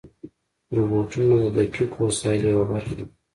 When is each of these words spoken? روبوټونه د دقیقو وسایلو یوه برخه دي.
روبوټونه 0.75 1.35
د 1.43 1.45
دقیقو 1.57 1.97
وسایلو 2.07 2.47
یوه 2.53 2.65
برخه 2.71 2.93
دي. 2.97 3.05